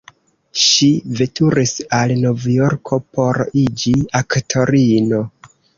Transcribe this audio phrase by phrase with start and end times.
[0.61, 0.87] Ŝi
[1.19, 5.27] veturis al Novjorko, por iĝi aktorino.